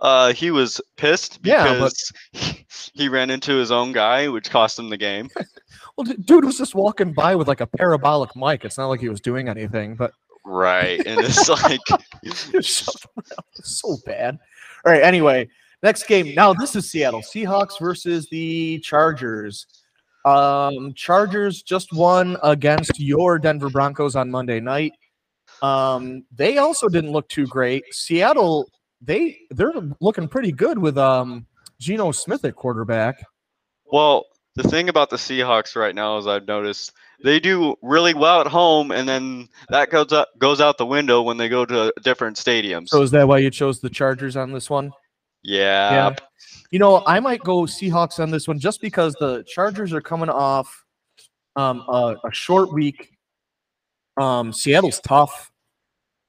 [0.00, 1.92] Uh, he was pissed Yeah, but-
[2.32, 2.60] because
[2.94, 5.28] he ran into his own guy, which cost him the game.
[5.96, 8.64] Well, dude was just walking by with like a parabolic mic.
[8.64, 10.10] It's not like he was doing anything, but
[10.44, 11.78] right, and it's like
[12.60, 13.46] Shut the mouth.
[13.56, 14.36] It's so bad.
[14.84, 15.04] All right.
[15.04, 15.48] Anyway,
[15.84, 16.34] next game.
[16.34, 19.66] Now this is Seattle Seahawks versus the Chargers.
[20.24, 24.94] Um, Chargers just won against your Denver Broncos on Monday night.
[25.64, 27.84] Um, they also didn't look too great.
[27.90, 28.68] Seattle,
[29.00, 31.46] they they're looking pretty good with um
[31.80, 33.24] Geno Smith at quarterback.
[33.86, 38.40] Well, the thing about the Seahawks right now is I've noticed they do really well
[38.40, 41.92] at home, and then that goes up, goes out the window when they go to
[42.02, 42.88] different stadiums.
[42.88, 44.92] So is that why you chose the Chargers on this one?
[45.42, 46.14] yeah, yeah.
[46.70, 50.28] You know, I might go Seahawks on this one just because the Chargers are coming
[50.28, 50.84] off
[51.56, 53.10] um, a, a short week.
[54.16, 55.52] Um, Seattle's tough.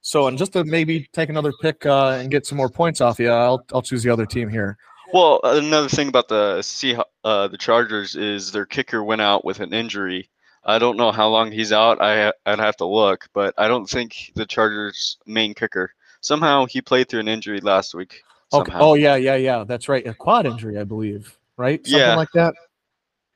[0.05, 3.17] So, and just to maybe take another pick uh, and get some more points off
[3.17, 4.77] you, I'll, I'll choose the other team here.
[5.11, 9.61] Well, another thing about the Seah- uh, the Chargers is their kicker went out with
[9.61, 10.29] an injury.
[10.63, 12.03] I don't know how long he's out.
[12.03, 15.91] I I'd have to look, but I don't think the Chargers' main kicker.
[16.21, 18.21] Somehow he played through an injury last week.
[18.53, 18.69] Okay.
[18.71, 18.85] Somehow.
[18.85, 19.63] Oh, yeah, yeah, yeah.
[19.63, 20.05] That's right.
[20.05, 21.35] A quad injury, I believe.
[21.57, 21.83] Right?
[21.83, 22.15] Something Yeah.
[22.15, 22.53] like that.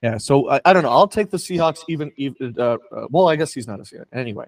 [0.04, 0.20] Yeah.
[0.20, 0.92] So I, I don't know.
[0.92, 2.12] I'll take the Seahawks even.
[2.18, 4.06] even uh, uh, well, I guess he's not a Seahawks.
[4.14, 4.46] Anyway.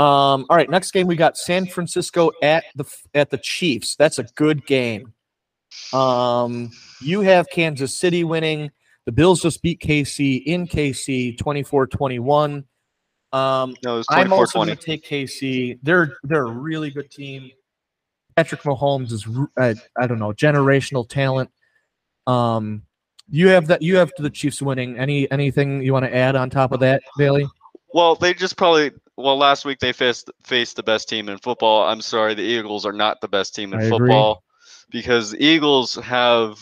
[0.00, 0.70] Um, all right.
[0.70, 3.96] Next game, we got San Francisco at the at the Chiefs.
[3.96, 5.12] That's a good game.
[5.92, 6.70] Um,
[7.02, 8.70] you have Kansas City winning.
[9.04, 12.64] The Bills just beat KC in KC 24-21.
[13.32, 15.78] Um, No, it was I'm also going to take KC.
[15.82, 17.50] They're they're a really good team.
[18.36, 21.50] Patrick Mahomes is uh, I don't know generational talent.
[22.26, 22.84] Um,
[23.28, 23.82] you have that.
[23.82, 24.98] You have the Chiefs winning.
[24.98, 27.46] Any anything you want to add on top of that, Bailey?
[27.92, 28.92] Well, they just probably.
[29.16, 31.82] Well, last week they faced faced the best team in football.
[31.82, 33.98] I'm sorry, the Eagles are not the best team in I agree.
[33.98, 34.42] football
[34.90, 36.58] because the Eagles have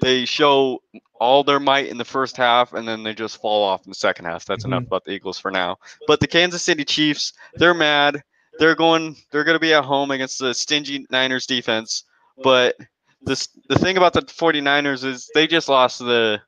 [0.00, 0.80] they show
[1.18, 3.96] all their might in the first half and then they just fall off in the
[3.96, 4.44] second half.
[4.44, 4.86] That's enough Mhm.
[4.86, 5.78] about the Eagles for now.
[6.06, 8.22] But the Kansas City Chiefs, they're mad.
[8.60, 9.16] They're going.
[9.32, 12.04] They're going to be at home against the stingy Niners defense.
[12.42, 12.76] But
[13.22, 16.42] this the thing about the 49ers is they just lost to the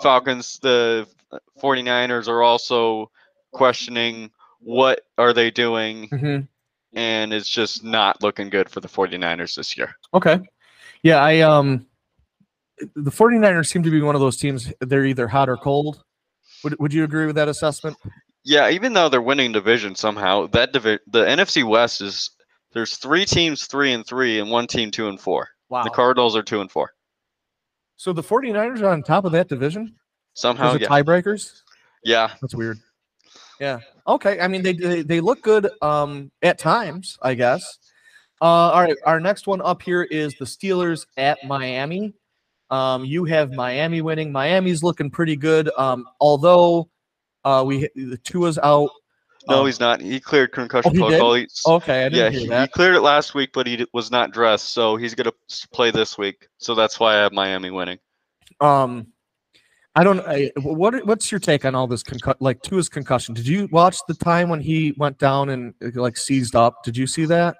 [0.00, 0.58] Falcons.
[0.60, 1.06] The
[1.60, 3.10] 49ers are also
[3.54, 6.48] questioning what are they doing Mhm.
[6.92, 9.94] and it's just not looking good for the 49ers this year.
[10.12, 10.40] Okay.
[11.02, 11.86] Yeah, I um
[12.96, 16.02] the 49ers seem to be one of those teams they're either hot or cold.
[16.64, 17.96] Would Would you agree with that assessment?
[18.42, 22.30] Yeah, even though they're winning division somehow, that divi- the NFC West is
[22.72, 25.48] there's three teams three and three and one team two and four.
[25.70, 25.84] Wow.
[25.84, 26.92] The Cardinals are two and four.
[27.96, 29.94] So the 49ers are on top of that division?
[30.34, 30.88] Somehow, yeah.
[30.88, 31.62] tiebreakers?
[32.02, 32.32] Yeah.
[32.42, 32.78] That's weird.
[33.64, 33.78] Yeah.
[34.06, 34.38] Okay.
[34.40, 37.78] I mean, they they, they look good um, at times, I guess.
[38.42, 38.96] Uh, all right.
[39.06, 42.12] Our next one up here is the Steelers at Miami.
[42.70, 44.30] Um, you have Miami winning.
[44.30, 45.70] Miami's looking pretty good.
[45.78, 46.90] Um, although
[47.44, 48.90] uh, we the Tua's out.
[49.48, 50.00] No, Um, he's not.
[50.02, 51.76] He cleared concussion Oh, he protocol.
[51.76, 52.60] Okay, I didn't yeah, hear he, that.
[52.62, 55.32] he cleared it last week, but he d- was not dressed, so he's gonna
[55.72, 56.48] play this week.
[56.58, 57.98] So that's why I have Miami winning.
[58.60, 59.06] Um,
[59.96, 60.20] I don't.
[60.20, 62.38] I, what what's your take on all this concussion?
[62.40, 63.34] Like Tua's concussion.
[63.34, 66.82] Did you watch the time when he went down and uh, like seized up?
[66.82, 67.56] Did you see that?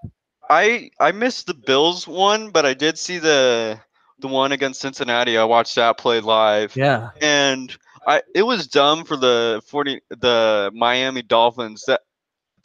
[0.51, 3.79] I I missed the Bills one, but I did see the
[4.19, 5.39] the one against Cincinnati.
[5.39, 6.75] I watched that play live.
[6.77, 7.11] Yeah.
[7.21, 12.01] And I it was dumb for the 40 the Miami Dolphins that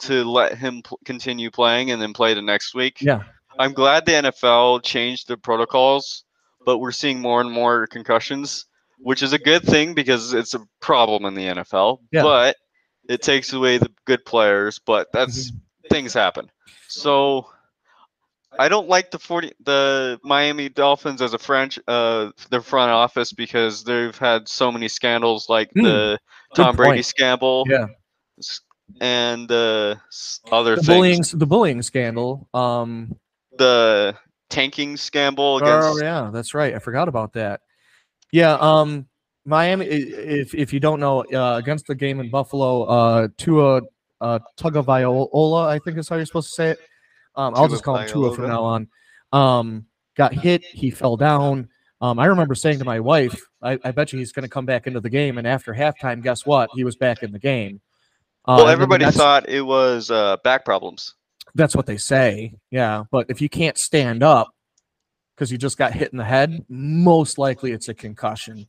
[0.00, 3.00] to let him continue playing and then play the next week.
[3.00, 3.22] Yeah.
[3.58, 6.24] I'm glad the NFL changed the protocols,
[6.64, 8.66] but we're seeing more and more concussions,
[9.02, 11.98] which is a good thing because it's a problem in the NFL.
[12.12, 12.22] Yeah.
[12.22, 12.56] But
[13.08, 15.52] it takes away the good players, but that's
[15.90, 16.50] things happen.
[16.88, 17.46] So
[18.58, 23.32] I don't like the 40 the Miami Dolphins as a French uh their front office
[23.32, 26.18] because they've had so many scandals like Hmm, the
[26.54, 27.06] Tom Brady point.
[27.06, 27.86] scandal Yeah.
[29.00, 32.48] and the s- other The things bullying, the bullying scandal.
[32.52, 33.16] Um,
[33.56, 34.16] the
[34.50, 36.74] tanking scandal oh yeah, that's right.
[36.74, 37.60] I forgot about that.
[38.32, 38.54] Yeah.
[38.54, 39.06] Um,
[39.44, 39.86] Miami.
[39.86, 43.82] If if you don't know, uh, against the game in Buffalo, uh, Tua
[44.20, 46.78] uh, Tagovailoa, I think is how you're supposed to say it.
[47.36, 48.88] Um, I'll just call him Tua from now on.
[49.32, 50.62] Um, got hit.
[50.64, 51.68] He fell down.
[52.00, 54.64] Um, I remember saying to my wife, I, I bet you he's going to come
[54.64, 55.38] back into the game.
[55.38, 56.70] And after halftime, guess what?
[56.74, 57.80] He was back in the game.
[58.46, 61.14] Uh, well and then the everybody thought it was uh back problems
[61.54, 62.54] That's what they say.
[62.70, 63.04] Yeah.
[63.10, 64.54] But if you can't stand up
[65.40, 68.66] because you just got hit in the head, most likely it's a concussion.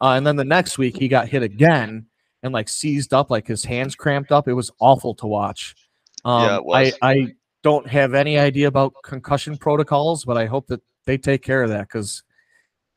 [0.00, 2.06] Uh, and then the next week he got hit again
[2.42, 4.48] and like seized up, like his hands cramped up.
[4.48, 5.76] It was awful to watch.
[6.24, 6.58] Um, Yeah.
[6.74, 7.26] I, I
[7.62, 11.70] don't have any idea about concussion protocols, but I hope that they take care of
[11.70, 12.24] that because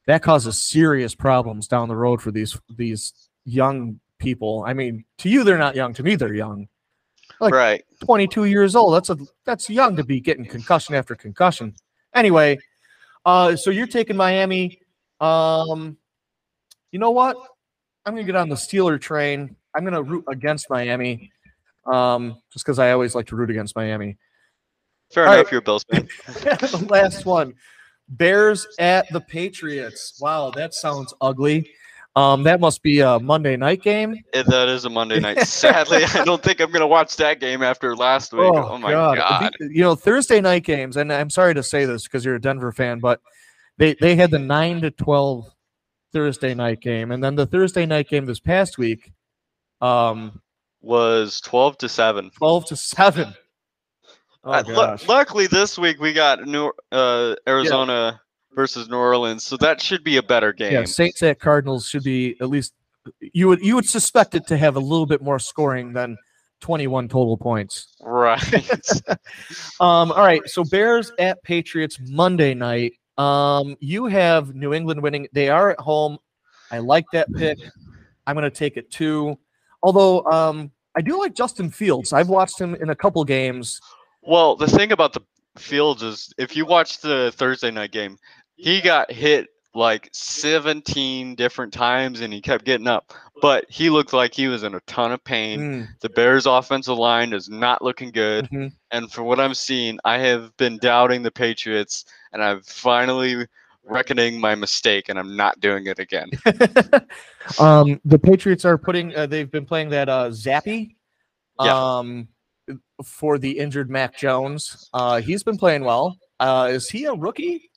[0.07, 3.13] that causes serious problems down the road for these these
[3.45, 4.63] young people.
[4.65, 5.93] I mean, to you they're not young.
[5.93, 6.67] To me, they're young.
[7.39, 8.95] Like right 22 years old.
[8.95, 11.75] That's a that's young to be getting concussion after concussion.
[12.13, 12.57] Anyway,
[13.25, 14.81] uh, so you're taking Miami.
[15.19, 15.97] Um,
[16.91, 17.37] you know what?
[18.05, 19.55] I'm gonna get on the Steeler train.
[19.75, 21.31] I'm gonna root against Miami.
[21.85, 24.17] Um, just because I always like to root against Miami.
[25.11, 25.51] fair All enough right.
[25.51, 27.53] you're Bills fan the last one.
[28.09, 30.19] Bears at the Patriots.
[30.19, 31.71] Wow, that sounds ugly.
[32.15, 34.15] Um, that must be a Monday night game.
[34.33, 37.63] Eh, that is a Monday night sadly I don't think I'm gonna watch that game
[37.63, 41.53] after last week oh, my god, The- You know, Thursday night games, and I'm sorry
[41.53, 43.21] to say this because you're a Denver fan, but
[43.77, 45.45] they they had the nine to twelve
[46.11, 49.13] Thursday night game, and then the Thursday night game this past week,
[49.79, 50.41] um,
[50.81, 53.33] was 12 to 7 twelve to seven.
[54.43, 55.07] Oh Uh, gosh.
[55.07, 58.19] luckily this week we got New uh, Arizona
[58.53, 60.73] versus New Orleans, so that should be a better game.
[60.73, 62.73] Yeah, Saints at Cardinals should be at least
[63.33, 66.17] you would you would suspect it to have a little bit more scoring than
[66.61, 67.95] 21 total points.
[68.01, 68.41] Right.
[69.79, 72.93] Um, all right, so Bears at Patriots Monday night.
[73.17, 75.27] Um, you have New England winning.
[75.33, 76.19] They are at home.
[76.69, 77.57] I like that pick.
[78.27, 79.39] I'm going to take it too.
[79.81, 82.13] Although um, I do like Justin Fields.
[82.13, 83.79] I've watched him in a couple games.
[84.21, 85.21] Well, the thing about the
[85.57, 88.17] Fields is if you watch the Thursday night game,
[88.61, 94.13] he got hit like 17 different times and he kept getting up, but he looked
[94.13, 95.59] like he was in a ton of pain.
[95.59, 95.87] Mm.
[96.01, 98.49] The Bears offensive line is not looking good.
[98.49, 98.73] Mhm.
[98.91, 103.47] And from what I'm seeing, I have been doubting the Patriots and I'm finally
[103.83, 106.29] reckoning my mistake and I'm not doing it again.
[107.59, 109.15] Um, the Patriots are putting.
[109.15, 110.95] Uh, they've been playing that uh, Zappe.
[111.59, 111.97] Yeah.
[111.97, 112.27] Um,
[113.03, 114.87] for the injured Mac Jones.
[114.93, 116.17] Uh, he's been playing well.
[116.39, 117.70] Uh, is he a rookie?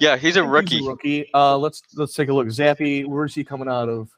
[0.00, 0.76] Yeah, he's a rookie.
[0.76, 1.30] He's a rookie.
[1.34, 2.46] Uh, let's let's take a look.
[2.48, 4.08] Zappe, where's he coming out of?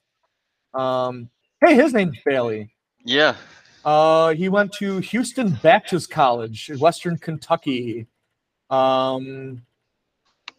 [0.75, 1.31] Um,
[1.65, 2.75] hey, his name's Bailey.
[3.05, 3.37] Yeah.
[3.85, 8.07] Uh, he went to Houston Baptist College in Western Kentucky.
[8.69, 9.63] Um,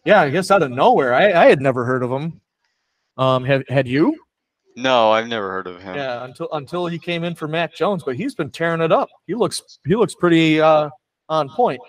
[0.04, 1.14] yeah, I guess out of nowhere.
[1.14, 2.40] I, I had never heard of him.
[3.16, 4.18] Um, have had you?
[4.74, 5.94] No, I've never heard of him.
[5.94, 9.08] Yeah, until until he came in for Matt Jones, but he's been tearing it up.
[9.26, 10.88] He looks he looks pretty uh,
[11.28, 11.80] on point.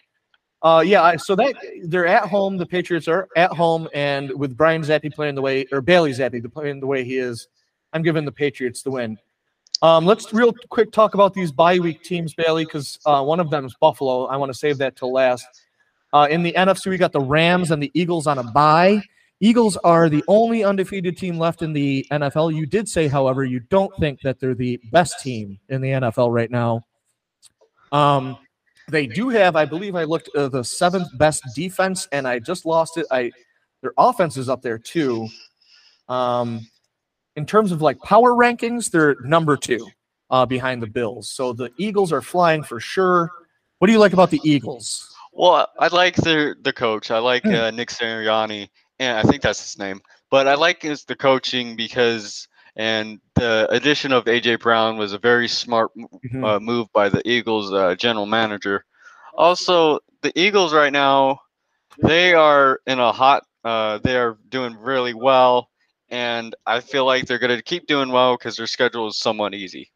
[0.64, 2.56] Uh, yeah, so that they're at home.
[2.58, 6.52] The Patriots are at home, and with Brian Zappe playing the way, or Bailey Zappe
[6.54, 7.48] playing the way he is,
[7.92, 9.18] I'm giving the Patriots the win.
[9.82, 13.50] Um, let's real quick talk about these bye week teams, Bailey, because uh, one of
[13.50, 14.26] them is Buffalo.
[14.28, 15.46] I want to save that till last.
[16.14, 19.02] Uh, in the NFC, we got the Rams and the Eagles on a bye.
[19.42, 22.56] Eagles are the only undefeated team left in the NFL.
[22.56, 26.34] You did say, however, you don't think that they're the best team in the NFL
[26.34, 26.86] right now.
[27.92, 28.38] Um,
[28.90, 32.66] they do have, I believe, I looked uh, the seventh best defense, and I just
[32.66, 33.06] lost it.
[33.12, 33.32] I
[33.82, 35.28] their offense is up there too.
[36.08, 36.66] Um,
[37.36, 39.88] in terms of like power rankings, they're number two
[40.30, 41.30] uh, behind the Bills.
[41.32, 43.30] So the Eagles are flying for sure.
[43.80, 45.10] What do you like about the Eagles?
[45.32, 47.12] Well, I like the the coach.
[47.12, 47.54] I like Hmm.
[47.54, 48.70] uh, Nick Sirianni,
[49.00, 50.02] and I think that's his name.
[50.30, 55.18] But I like his the coaching because and the addition of AJ Brown was a
[55.18, 56.44] very smart m- Mhm.
[56.44, 58.86] uh, move by the Eagles uh, general manager.
[59.36, 61.40] Also, the Eagles right now,
[62.00, 63.44] they are in a hot.
[63.64, 65.70] Uh, they are doing really well,
[66.10, 69.54] and I feel like they're going to keep doing well because their schedule is somewhat
[69.54, 69.90] easy.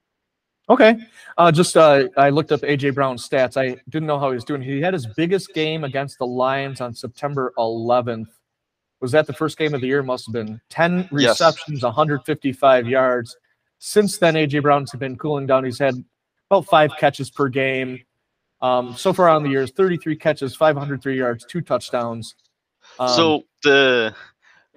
[0.70, 0.98] Okay.
[1.38, 3.56] Uh, just uh, I looked up AJ Brown's stats.
[3.58, 4.62] I didn't know how he was doing.
[4.62, 8.28] He had his biggest game against the Lions on September 11th.
[9.00, 10.02] Was that the first game of the year?
[10.04, 11.40] Must have been 10 Yes.
[11.40, 13.38] receptions, 155 yards.
[13.80, 15.64] Since then, AJ Brown's been cooling down.
[15.66, 15.94] He's had
[16.50, 18.02] about five catches per game.
[18.62, 22.34] Um, so far on the year, 33 catches, 503 yards, two touchdowns.
[22.98, 24.16] Um, so the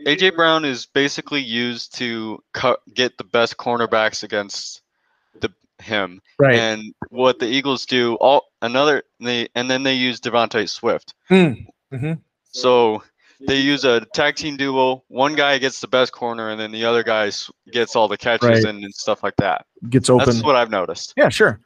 [0.07, 4.83] AJ Brown is basically used to cut, get the best cornerbacks against
[5.41, 6.21] the him.
[6.39, 6.57] Right.
[6.57, 11.15] And what the Eagles do, all another they and then they use Devontae Swift.
[11.31, 12.21] Mm, mhm.
[12.53, 13.03] So
[13.47, 15.03] they use a tag team duo.
[15.09, 17.31] One guy gets the best corner, and then the other guy
[17.73, 18.65] gets all the catches Right.
[18.65, 19.65] and, and stuff like that.
[19.89, 20.27] Gets open.
[20.27, 21.15] That's what I've noticed.
[21.17, 21.61] Yeah, sure.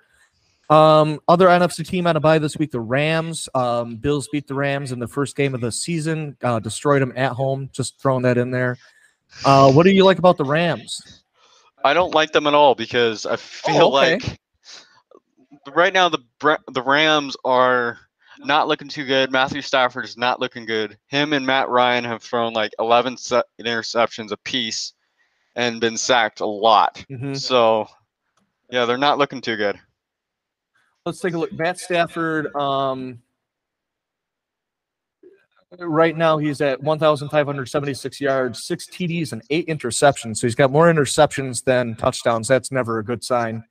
[0.70, 3.48] Um, other NFC team out of bye this week, the Rams.
[3.54, 7.12] Um, Bills beat the Rams in the first game of the season, uh, destroyed them
[7.16, 7.68] at home.
[7.72, 8.78] Just throwing that in there.
[9.44, 11.22] Uh, what do you like about the Rams?
[11.84, 14.14] I don't like them at all because I feel Oh, okay.
[14.14, 14.38] like
[15.74, 16.18] right now the
[16.72, 17.98] the Rams are
[18.38, 19.30] not looking too good.
[19.30, 20.98] Matthew Stafford is not looking good.
[21.08, 24.94] Him and Matt Ryan have thrown like 11 se- interceptions apiece
[25.56, 27.04] and been sacked a lot.
[27.10, 27.38] Mhm.
[27.38, 27.86] So
[28.70, 29.78] yeah, they're not looking too good.
[31.06, 31.52] Let's take a look.
[31.52, 32.54] Matt Stafford.
[32.56, 33.20] Um,
[35.78, 40.36] right now he's at 1,576 yards, six TDs, and eight interceptions.
[40.38, 42.48] So he's got more interceptions than touchdowns.
[42.48, 43.64] That's never a good sign.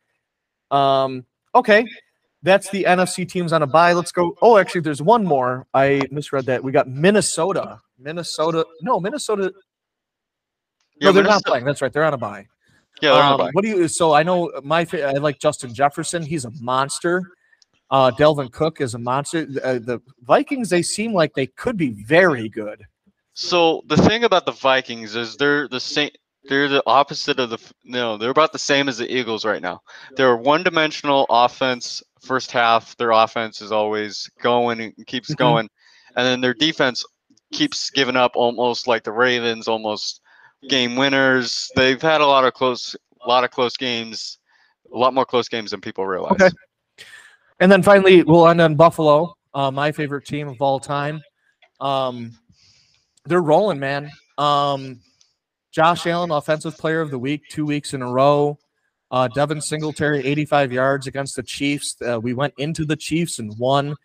[0.70, 1.86] Um, okay.
[2.44, 3.94] That's the NFC teams on a bye.
[3.94, 4.36] Let's go.
[4.42, 5.66] Oh, actually, there's one more.
[5.74, 6.62] I misread that.
[6.62, 7.80] We got Minnesota.
[7.98, 8.66] Minnesota.
[8.82, 9.54] No, Minnesota.
[11.00, 11.64] Yeah, no, they're not playing.
[11.64, 11.92] That's right.
[11.92, 12.46] They're on a bye.
[13.02, 13.50] Yeah, they're on a Um, bye.
[13.54, 13.88] What do you?
[13.88, 14.86] So I know my.
[14.94, 16.22] I like Justin Jefferson.
[16.22, 17.32] He's a monster.
[17.90, 19.48] Uh, Dalvin Cook is a monster.
[19.64, 20.70] Uh, the Vikings.
[20.70, 22.84] They seem like they could be very good.
[23.34, 26.12] So the thing about the Vikings is they're the same.
[26.46, 27.58] They're the opposite of the.
[27.86, 29.82] No, they're about the same as the Eagles right now.
[30.16, 32.04] They're one-dimensional offense.
[32.22, 35.38] First half, their offense is always going and keeps Mhm.
[35.38, 35.70] going,
[36.16, 37.04] and then their defense
[37.52, 40.22] keeps giving up, almost like the Ravens, almost
[40.70, 41.70] game winners.
[41.76, 44.40] They've had a lot of close, a lot of close games,
[44.94, 46.42] a lot more close games than people realize.
[46.42, 46.52] Okay.
[47.60, 51.22] And then finally, we'll end on Buffalo, uh, my favorite team of all time.
[51.80, 52.32] Um,
[53.26, 54.10] they're rolling, man.
[54.38, 55.00] Um,
[55.74, 58.60] Josh Allen, Offensive Player of the Week, two weeks in a row.
[59.10, 61.96] Uh, Devin Singletary, 85 yards against the Chiefs.
[62.08, 63.96] Uh, we went into the Chiefs and won,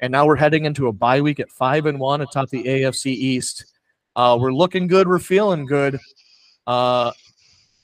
[0.00, 3.06] and now we're heading into a bye week at five and one atop the AFC
[3.06, 3.64] East.
[4.14, 5.08] Uh, we're looking good.
[5.08, 5.98] We're feeling good.
[6.66, 7.10] Uh,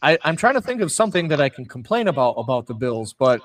[0.03, 3.15] I, I'm trying to think of something that I can complain about about the Bills,
[3.15, 3.41] but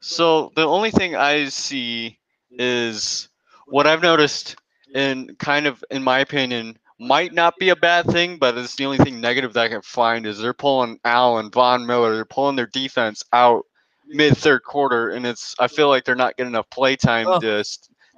[0.00, 2.18] So the only thing I see
[2.50, 3.28] is
[3.66, 4.56] what I've noticed,
[4.94, 8.84] and kind of, in my opinion, might not be a bad thing, but it's the
[8.84, 12.56] only thing negative that I can find is they're pulling Allen, Von Miller, they're pulling
[12.56, 13.64] their defense out
[14.06, 17.38] mid third quarter, and it's I feel like they're not getting enough play time Oh.
[17.40, 17.64] to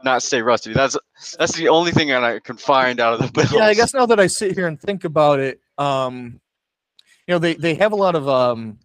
[0.02, 0.72] not stay rusty.
[0.72, 0.96] That's
[1.38, 3.52] that's the only thing that I can find out of the Bills.
[3.52, 6.40] Yeah, I guess now that I sit here and think about it, um,
[7.26, 8.78] you know, they they have a lot of um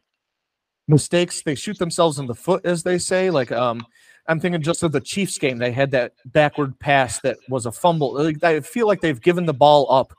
[0.88, 1.42] mistakes.
[1.42, 3.30] They shoot themselves in the foot, as they say.
[3.30, 3.86] Like, um,
[4.28, 5.58] I'm thinking just of the Chiefs game.
[5.60, 8.14] They had that backward pass that was a fumble.
[8.16, 10.14] Like, I feel like they've given the ball up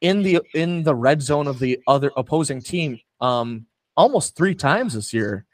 [0.00, 3.66] in the in the red zone of the other opposing team um
[3.96, 5.44] almost three times this year,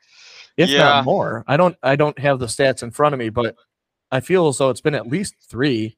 [0.56, 0.78] if Yeah.
[0.78, 1.42] not more.
[1.48, 3.56] I don't I don't have the stats in front of me, but
[4.12, 5.96] I feel as though it's been at least three.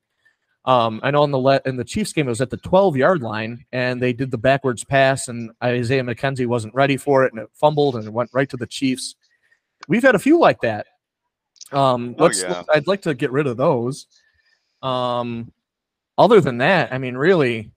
[0.64, 2.96] Um, I know in the le- in the Chiefs game it was at the 12
[2.96, 7.32] yard line, and they did the backwards pass, and Isaiah McKenzie wasn't ready for it,
[7.32, 9.14] and it fumbled, and it went right to the Chiefs.
[9.88, 10.86] We've had a few like that.
[11.72, 12.42] Um, Oh, let's.
[12.42, 12.62] yeah.
[12.72, 14.06] I'd like to get rid of those.
[14.82, 15.52] Um,
[16.16, 17.70] other than that, I mean, really,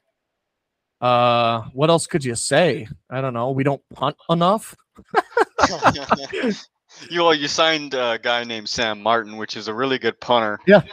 [1.02, 2.88] Uh, what else could you say?
[3.10, 3.50] I don't know.
[3.52, 4.76] We don't punt enough.
[7.10, 10.60] you well, you signed a guy named Sam Martin, which is a really good punter.
[10.68, 10.84] Yeah.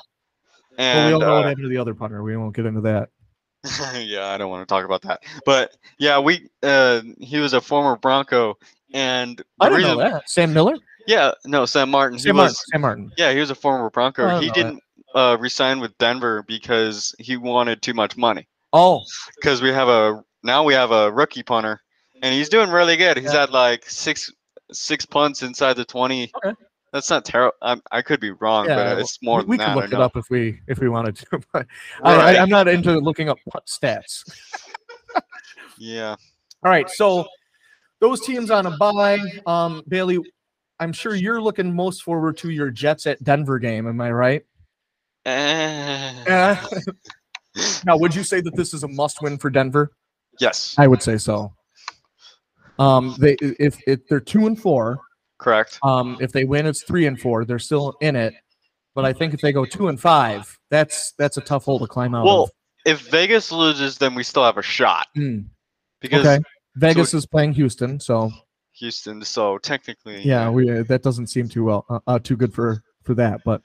[0.79, 2.23] And well, we all know what uh, happened to the other punter.
[2.23, 3.11] We won't get into that.
[3.99, 5.23] yeah, I don't want to talk about that.
[5.45, 8.57] But yeah, we uh, he was a former Bronco,
[8.95, 10.31] and I didn't know that.
[10.31, 10.77] Sam Miller.
[11.09, 12.19] Yeah, no, Sam Martin.
[12.19, 12.51] Sam Martin.
[12.51, 13.11] was Sam Martin.
[13.17, 14.27] Yeah, he was a former Bronco.
[14.27, 14.83] I He didn't
[15.15, 18.47] uh, resign with Denver because he wanted too much money.
[18.75, 19.03] Oh,
[19.37, 21.81] Because we have a now we have a rookie punter,
[22.23, 23.17] and he's doing really good.
[23.17, 24.31] He's had like six
[24.71, 26.31] six punts inside the twenty.
[26.45, 26.55] Okay.
[26.93, 27.57] That's not terrible.
[27.91, 29.77] I could be wrong, yeah, but it's more we, we could that.
[29.77, 31.41] Look it up if we if we wanted to.
[31.55, 31.67] But
[32.03, 32.37] Right.
[32.37, 34.25] I, I'm not into looking up punt stats.
[35.79, 36.17] Yeah.
[36.65, 37.27] All right, so
[38.01, 39.19] those teams on a bye.
[39.47, 40.19] Um, Bailey,
[40.81, 43.87] I'm sure you're looking most forward to your Jets at Denver game.
[43.89, 44.45] Am I right?
[45.27, 46.57] Uh,
[47.85, 49.93] now, would you say that this is a must-win for Denver?
[50.41, 50.75] Yes.
[50.79, 51.53] I would say so.
[52.79, 55.01] Um, they if if they're two and four,
[55.39, 55.81] correct.
[55.83, 57.45] Um, if they win, it's three and four.
[57.45, 58.35] They're still in it.
[58.95, 61.89] But I think if they go two and five, that's that's a tough hole to
[61.89, 62.51] climb out Well, of.
[62.87, 65.41] if Vegas loses, then we still have a shot Hmm.
[66.01, 66.41] because okay,
[66.77, 68.31] Vegas so is playing Houston, so
[68.79, 69.23] Houston.
[69.23, 72.83] So technically, yeah, we uh, that doesn't seem too well, uh, uh, too good for
[73.03, 73.41] for that.
[73.45, 73.63] But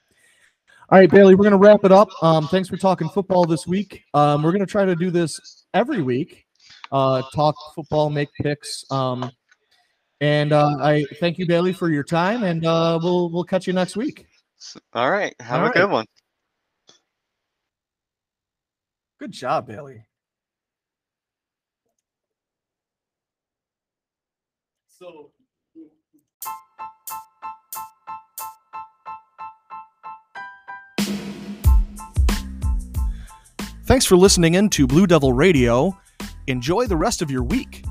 [0.90, 2.08] all right, Bailey, we're gonna wrap it up.
[2.22, 4.02] Um, thanks for talking football this week.
[4.14, 6.44] Um, we're gonna try to do this every week.
[6.92, 8.84] Uh, talk football, make picks.
[8.90, 9.30] Um,
[10.20, 13.72] and uh, I thank you, Bailey, for your time, and uh, we'll we'll catch you
[13.72, 14.26] next week.
[14.92, 15.34] All right.
[15.40, 16.06] Have All a good one.
[19.18, 20.04] Good job, Bailey.
[24.98, 25.30] So.
[33.86, 35.98] Thanks for listening in to Blue Devil Radio.
[36.46, 37.84] Enjoy the rest of your week.